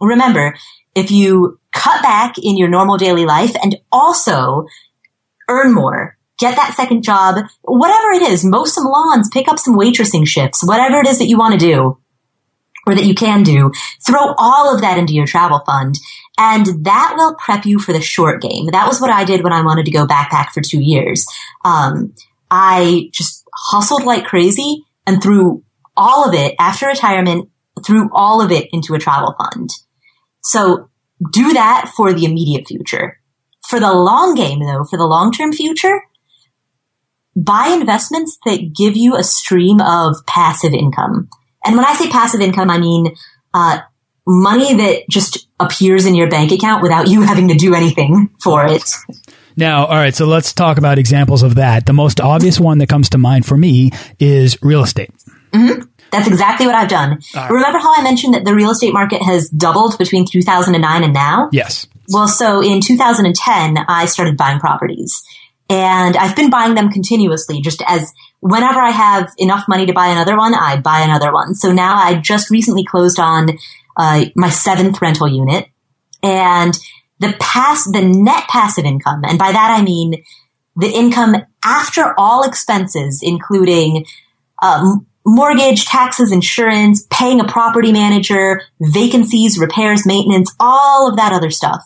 [0.00, 0.54] remember,
[0.94, 4.66] if you cut back in your normal daily life and also
[5.48, 9.76] earn more, get that second job, whatever it is, mow some lawns, pick up some
[9.76, 11.98] waitressing shifts, whatever it is that you want to do
[12.86, 13.70] or that you can do,
[14.04, 15.94] throw all of that into your travel fund.
[16.38, 18.66] And that will prep you for the short game.
[18.72, 21.26] That was what I did when I wanted to go backpack for two years.
[21.64, 22.14] Um,
[22.50, 25.62] I just hustled like crazy and threw
[25.96, 27.50] all of it after retirement,
[27.84, 29.70] threw all of it into a travel fund.
[30.42, 30.88] So
[31.32, 33.18] do that for the immediate future.
[33.68, 36.02] For the long game though, for the long term future,
[37.36, 41.28] buy investments that give you a stream of passive income.
[41.64, 43.14] And when I say passive income, I mean,
[43.54, 43.80] uh,
[44.26, 48.66] money that just appears in your bank account without you having to do anything for
[48.66, 48.82] it.
[49.56, 51.86] Now, all right, so let's talk about examples of that.
[51.86, 55.10] The most obvious one that comes to mind for me is real estate.
[55.52, 55.88] Mm -hmm.
[56.10, 57.18] That's exactly what I've done.
[57.34, 57.50] Right.
[57.50, 61.48] Remember how I mentioned that the real estate market has doubled between 2009 and now?
[61.52, 61.88] Yes.
[62.12, 65.22] Well, so in 2010, I started buying properties.
[65.70, 70.08] And I've been buying them continuously, just as whenever I have enough money to buy
[70.08, 71.54] another one, I buy another one.
[71.54, 73.58] So now I just recently closed on
[73.96, 75.68] uh, my seventh rental unit,
[76.22, 76.78] and
[77.18, 80.24] the pass the net passive income, and by that I mean
[80.76, 84.06] the income after all expenses, including
[84.62, 91.50] um, mortgage, taxes, insurance, paying a property manager, vacancies, repairs, maintenance, all of that other
[91.50, 91.82] stuff.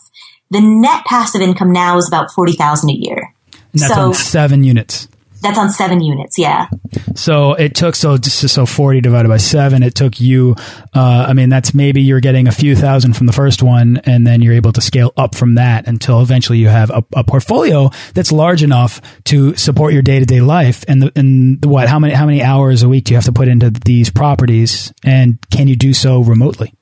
[0.49, 3.33] The net passive income now is about forty thousand a year.
[3.73, 5.07] And that's so, on seven units.
[5.41, 6.67] That's on seven units, yeah.
[7.15, 9.83] So it took so so forty divided by seven.
[9.83, 10.55] It took you.
[10.93, 14.25] Uh, I mean, that's maybe you're getting a few thousand from the first one, and
[14.25, 17.89] then you're able to scale up from that until eventually you have a, a portfolio
[18.13, 20.83] that's large enough to support your day to day life.
[20.87, 21.87] And the, and the, what?
[21.87, 24.91] How many how many hours a week do you have to put into these properties?
[25.03, 26.73] And can you do so remotely?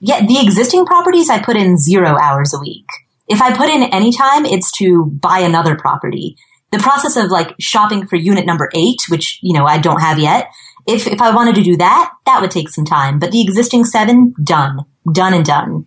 [0.00, 2.86] Yeah, the existing properties I put in zero hours a week.
[3.28, 6.36] If I put in any time, it's to buy another property
[6.72, 10.18] the process of like shopping for unit number eight, which, you know, I don't have
[10.18, 10.50] yet.
[10.86, 13.84] If, if I wanted to do that, that would take some time, but the existing
[13.84, 14.78] seven, done,
[15.12, 15.86] done and done.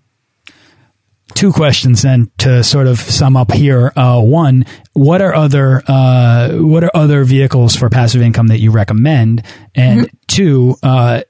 [1.34, 3.92] Two questions then to sort of sum up here.
[3.96, 8.72] Uh, one, what are other uh, what are other vehicles for passive income that you
[8.72, 9.42] recommend?
[9.74, 10.18] And mm -hmm.
[10.28, 11.22] two, uh,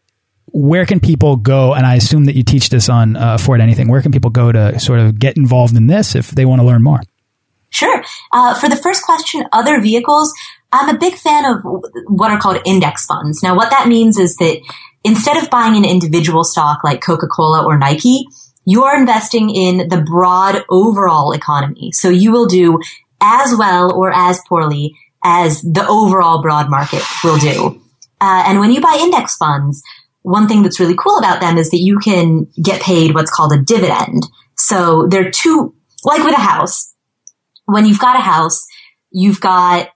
[0.54, 1.74] where can people go?
[1.74, 3.89] And I assume that you teach this on uh, Afford Anything.
[3.89, 6.68] Where can people go to sort of get involved in this if they want to
[6.68, 7.02] learn more?
[7.74, 8.04] Sure.
[8.32, 10.32] Uh, for the first question, other vehicles,
[10.72, 11.58] I'm a big fan of
[12.08, 13.42] what are called index funds.
[13.42, 14.62] Now, what that means is that
[15.04, 18.28] instead of buying an individual stock like Coca-Cola or Nike,
[18.64, 21.92] you're investing in the broad overall economy.
[21.92, 22.80] So you will do
[23.20, 27.82] as well or as poorly as the overall broad market will do.
[28.22, 29.82] Uh, and when you buy index funds,
[30.22, 33.52] one thing that's really cool about them is that you can get paid what's called
[33.52, 34.24] a dividend.
[34.58, 35.74] So they're two,
[36.06, 36.92] like with a house,
[37.65, 38.65] when you've got a house,
[39.12, 39.89] you've got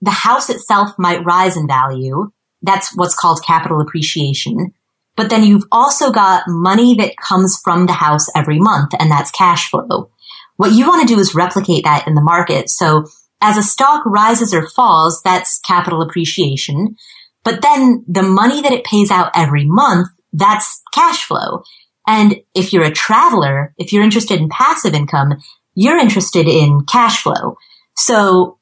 [0.00, 2.30] the house itself might rise in value.
[2.62, 4.72] That's what's called capital appreciation.
[5.16, 9.30] But then you've also got money that comes from the house every month, and that's
[9.30, 10.10] cash flow.
[10.56, 12.70] What you want to do is replicate that in the market.
[12.70, 13.04] So
[13.40, 16.96] as a stock rises or falls, that's capital appreciation.
[17.44, 21.62] But then the money that it pays out every month, that's cash flow.
[22.06, 25.34] And if you're a traveler, if you're interested in passive income,
[25.74, 27.56] you're interested in cash flow.
[27.96, 28.58] So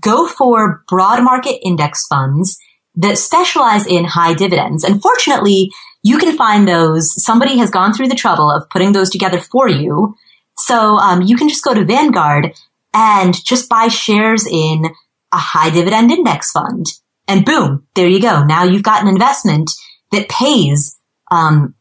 [0.00, 2.58] go for broad market index funds
[2.96, 4.84] that specialize in high dividends.
[4.84, 5.70] And fortunately,
[6.02, 7.22] you can find those.
[7.22, 10.16] Somebody has gone through the trouble of putting those together for you.
[10.56, 12.54] So um, you can just go to Vanguard
[12.92, 14.86] and just buy shares in
[15.32, 16.86] a high dividend index fund.
[17.28, 18.44] And boom, there you go.
[18.44, 19.70] Now you've got an investment
[20.12, 20.98] that pays
[21.30, 21.74] um,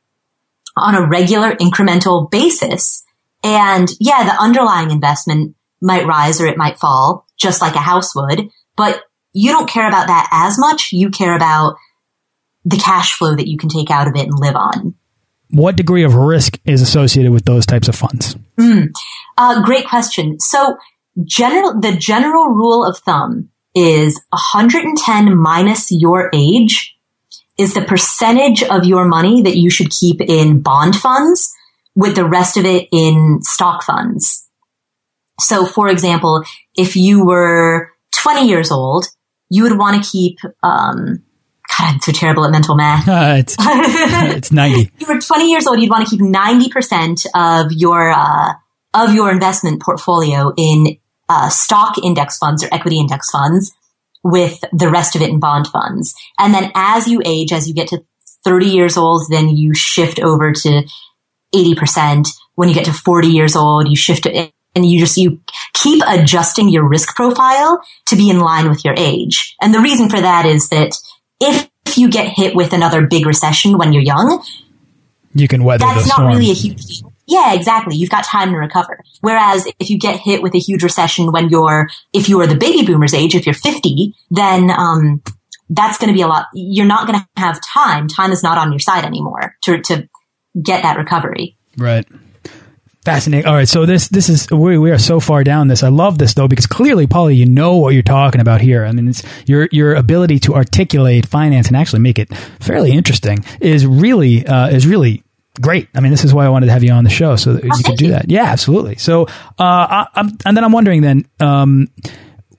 [0.76, 3.04] on a regular incremental basis
[3.48, 8.14] and yeah, the underlying investment might rise or it might fall, just like a house
[8.14, 10.92] would, but you don't care about that as much.
[10.92, 11.76] You care about
[12.66, 14.96] the cash flow that you can take out of it and live on.
[15.50, 18.36] What degree of risk is associated with those types of funds?
[18.60, 18.90] Mm,
[19.38, 20.40] uh, great question.
[20.42, 20.76] So
[21.24, 26.98] general, the general rule of thumb is 110 minus your age
[27.58, 31.54] is the percentage of your money that you should keep in bond funds
[31.98, 34.48] with the rest of it in stock funds.
[35.40, 36.44] So for example,
[36.76, 39.08] if you were 20 years old,
[39.50, 41.24] you would want to keep, um,
[41.76, 43.08] God, I'm so terrible at mental math.
[43.10, 44.92] Uh, it's, it's 90.
[45.00, 48.54] you were 20 years old, you'd want to keep 90% of your, uh,
[48.94, 50.98] of your investment portfolio in,
[51.30, 53.72] uh, stock index funds or equity index funds
[54.24, 56.14] with the rest of it in bond funds.
[56.38, 58.04] And then as you age, as you get to
[58.46, 60.84] 30 years old, then you shift over to
[61.54, 62.28] 80%.
[62.56, 65.42] When you get to 40 years old, you shift it and you just, you
[65.74, 69.56] keep adjusting your risk profile to be in line with your age.
[69.62, 70.96] And the reason for that is that
[71.40, 74.44] if you get hit with another big recession when you're young,
[75.34, 77.14] you can weather that's not really a huge deal.
[77.28, 77.96] Yeah, exactly.
[77.96, 79.04] You've got time to recover.
[79.20, 82.56] Whereas if you get hit with a huge recession when you're, if you are the
[82.56, 85.22] baby boomers age, if you're 50, then, um,
[85.70, 86.46] that's going to be a lot.
[86.54, 88.08] You're not going to have time.
[88.08, 90.08] Time is not on your side anymore to, to
[90.62, 91.56] get that recovery.
[91.78, 92.06] Right.
[93.06, 93.46] Fascinating.
[93.48, 95.82] All right, so this this is we, we are so far down this.
[95.82, 98.84] I love this though because clearly, Paula, you know what you're talking about here.
[98.84, 103.46] I mean, it's your your ability to articulate finance and actually make it fairly interesting
[103.62, 105.24] is really uh, is really
[105.62, 105.88] great.
[105.96, 107.64] I mean, this is why I wanted to have you on the show so that
[107.64, 108.12] Oh, you could do you.
[108.12, 108.30] that.
[108.30, 108.98] Yeah, absolutely.
[108.98, 109.28] So, uh,
[109.60, 111.26] I, I'm, and then I'm wondering then.
[111.40, 111.88] Um,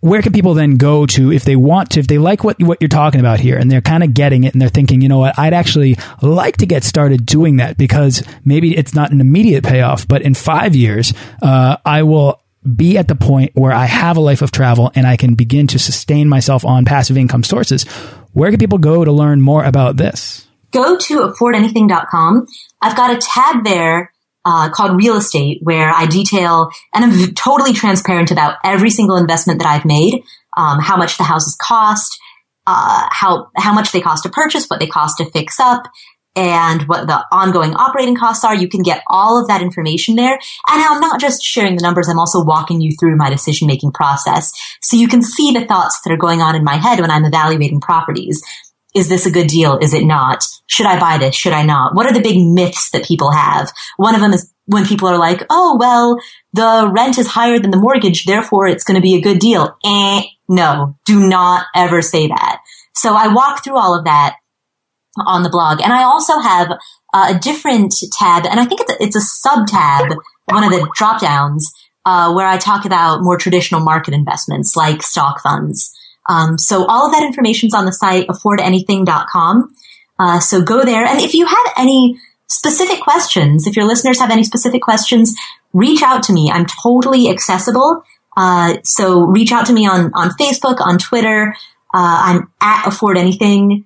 [0.00, 2.78] where can people then go to if they want to, if they like what what
[2.80, 5.18] you're talking about here, and they're kind of getting it, and they're thinking, you know
[5.18, 9.64] what, I'd actually like to get started doing that because maybe it's not an immediate
[9.64, 12.40] payoff, but in five years, uh, I will
[12.76, 15.68] be at the point where I have a life of travel and I can begin
[15.68, 17.84] to sustain myself on passive income sources.
[18.32, 20.48] Where can people go to learn more about this?
[20.72, 22.46] go to affordanything.com.
[22.82, 24.12] I've got a tab there
[24.48, 29.60] uh, called real estate where I detail and I'm totally transparent about every single investment
[29.60, 30.22] that I've made,
[30.56, 32.18] um, how much the houses cost,
[32.66, 35.82] uh, how how much they cost to purchase, what they cost to fix up,
[36.34, 38.54] and what the ongoing operating costs are.
[38.54, 40.34] You can get all of that information there.
[40.34, 43.92] And I'm not just sharing the numbers, I'm also walking you through my decision making
[43.92, 44.52] process.
[44.80, 47.24] So you can see the thoughts that are going on in my head when I'm
[47.24, 48.42] evaluating properties.
[48.94, 49.78] Is this a good deal?
[49.78, 50.44] Is it not?
[50.66, 51.34] Should I buy this?
[51.34, 51.94] Should I not?
[51.94, 53.70] What are the big myths that people have?
[53.96, 56.18] One of them is when people are like, oh, well,
[56.52, 59.76] the rent is higher than the mortgage, therefore it's going to be a good deal.
[59.84, 62.60] Eh, no, do not ever say that.
[62.94, 64.36] So I walk through all of that
[65.26, 65.80] on the blog.
[65.80, 66.72] And I also have
[67.12, 70.12] uh, a different tab, and I think it's a, it's a sub tab,
[70.46, 71.72] one of the drop downs,
[72.04, 75.94] uh, where I talk about more traditional market investments like stock funds.
[76.28, 79.74] Um, so all of that information's on the site affordanything.com.
[80.18, 81.04] Uh, so go there.
[81.04, 82.18] And if you have any
[82.48, 85.34] specific questions, if your listeners have any specific questions,
[85.72, 86.50] reach out to me.
[86.50, 88.02] I'm totally accessible.
[88.36, 91.54] Uh, so reach out to me on, on Facebook, on Twitter.
[91.94, 93.84] Uh, I'm at afford anything.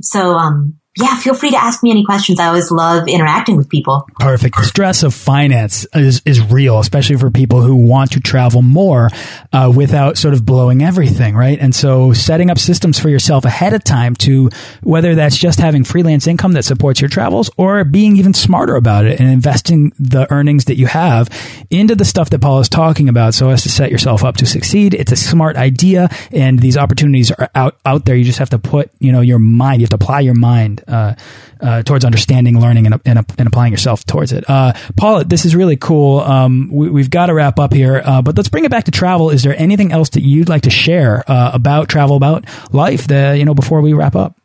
[0.00, 2.40] So, um, yeah, feel free to ask me any questions.
[2.40, 4.08] I always love interacting with people.
[4.18, 4.56] Perfect.
[4.56, 9.08] The stress of finance is, is real, especially for people who want to travel more
[9.52, 11.60] uh, without sort of blowing everything, right?
[11.60, 14.50] And so setting up systems for yourself ahead of time to
[14.82, 19.04] whether that's just having freelance income that supports your travels or being even smarter about
[19.04, 21.28] it and investing the earnings that you have
[21.70, 24.46] into the stuff that Paul is talking about so as to set yourself up to
[24.46, 24.94] succeed.
[24.94, 28.16] It's a smart idea and these opportunities are out, out there.
[28.16, 30.79] You just have to put, you know, your mind, you have to apply your mind
[30.88, 31.14] uh,
[31.60, 34.48] uh, towards understanding, learning, and, and, and, applying yourself towards it.
[34.48, 36.20] Uh, Paula, this is really cool.
[36.20, 38.90] Um, we, have got to wrap up here, uh, but let's bring it back to
[38.90, 39.30] travel.
[39.30, 43.34] Is there anything else that you'd like to share uh, about travel, about life, that,
[43.34, 44.36] you know, before we wrap up?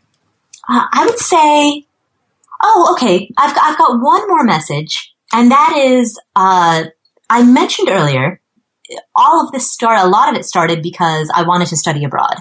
[0.68, 1.86] Uh, I would say,
[2.62, 3.32] oh, okay.
[3.38, 6.92] I've got, I've got one more message, and that is, I
[7.44, 8.42] mentioned earlier,
[9.16, 12.36] all of this start, a lot of it started because I wanted to study abroad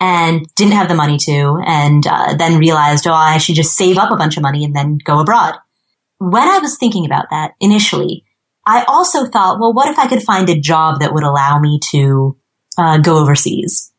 [0.00, 3.98] and didn't have the money to, and uh, then realized, oh, I should just save
[3.98, 5.54] up a bunch of money and then go abroad.
[6.18, 8.24] When I was thinking about that initially,
[8.66, 11.80] I also thought, well, what if I could find a job that would allow me
[11.90, 12.36] to
[12.78, 13.92] uh, go overseas?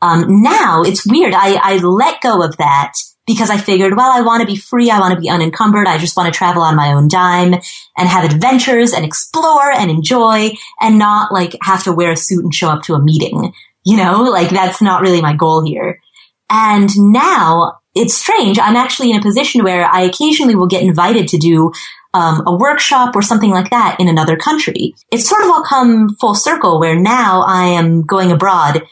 [0.00, 1.34] Um, now it's weird.
[1.34, 2.94] I, I let go of that
[3.26, 4.90] because I figured, well, I want to be free.
[4.90, 5.86] I want to be unencumbered.
[5.86, 9.90] I just want to travel on my own dime and have adventures and explore and
[9.90, 10.50] enjoy
[10.80, 13.52] and not like have to wear a suit and show up to a meeting.
[13.84, 16.00] You know, like that's not really my goal here.
[16.50, 18.58] And now it's strange.
[18.58, 21.72] I'm actually in a position where I occasionally will get invited to do
[22.14, 24.94] um, a workshop or something like that in another country.
[25.10, 28.82] It's sort of all come full circle where now I am going abroad,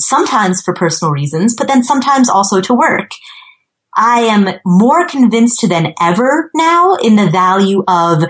[0.00, 3.12] sometimes for personal reasons, but then sometimes also to work.
[3.96, 8.24] I am more convinced than ever now in the value of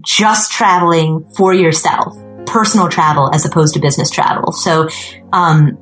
[0.00, 2.16] just traveling for yourself,
[2.46, 4.52] personal travel as opposed to business travel.
[4.52, 4.88] So,
[5.32, 5.78] um,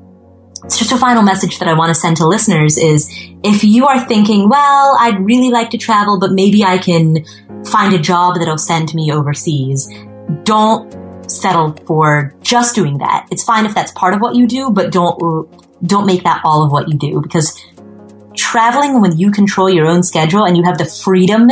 [0.65, 3.09] it's just a final message that I want to send to listeners is
[3.43, 7.25] if you are thinking, well, I'd really like to travel, but maybe I can
[7.65, 9.89] find a job that'll send me overseas.
[10.45, 10.95] Don't
[11.31, 13.27] settle for just doing that.
[13.31, 15.49] It's fine if that's part of what you do, but don't,
[15.83, 17.59] don't make that all of what you do because
[18.35, 21.49] traveling when you control your own schedule and you have the freedom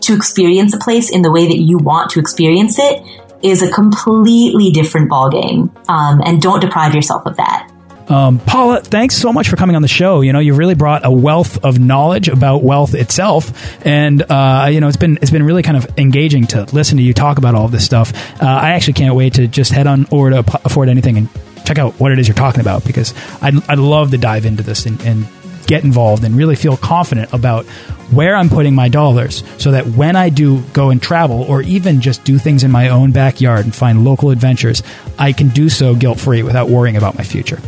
[0.00, 3.02] to experience a place in the way that you want to experience it
[3.42, 5.70] is a completely different ballgame.
[5.88, 7.70] Um, and don't deprive yourself of that.
[8.08, 10.20] Um, Paula, thanks so much for coming on the show.
[10.20, 14.80] You know, you've really brought a wealth of knowledge about wealth itself, and uh, you
[14.80, 17.54] know, it's been it's been really kind of engaging to listen to you talk about
[17.54, 18.12] all this stuff.
[18.42, 21.28] Uh, I actually can't wait to just head on over to afford anything and
[21.64, 24.62] check out what it is you're talking about because I'd, I'd love to dive into
[24.62, 25.26] this and, and
[25.66, 27.66] get involved and really feel confident about
[28.10, 32.00] where I'm putting my dollars so that when I do go and travel or even
[32.00, 34.82] just do things in my own backyard and find local adventures,
[35.18, 37.58] I can do so guilt free without worrying about my future.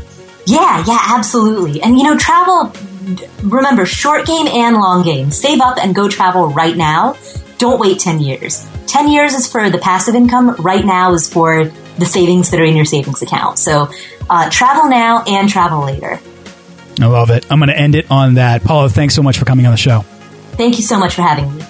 [0.47, 1.82] Yeah, yeah, absolutely.
[1.82, 2.72] And you know, travel,
[3.42, 5.30] remember, short game and long game.
[5.30, 7.16] Save up and go travel right now.
[7.59, 8.66] Don't wait 10 years.
[8.86, 10.55] 10 years is for the passive income.
[10.57, 11.64] Right now is for
[11.99, 13.59] the savings that are in your savings account.
[13.59, 13.90] So
[14.28, 16.20] uh, travel now and travel later.
[17.01, 17.47] I love it.
[17.51, 18.62] I'm going to end it on that.
[18.62, 20.01] Paula, thanks so much for coming on the show.
[20.53, 21.62] Thank you so much for having me.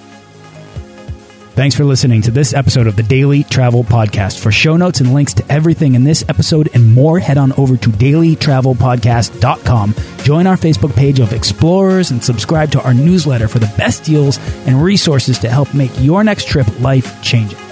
[1.54, 4.40] Thanks for listening to this episode of the Daily Travel Podcast.
[4.40, 7.76] For show notes and links to everything in this episode and more, head on over
[7.76, 9.94] to dailytravelpodcast.com.
[10.24, 14.40] Join our Facebook page of explorers and subscribe to our newsletter for the best deals
[14.66, 17.63] and resources to help make your next trip life changing.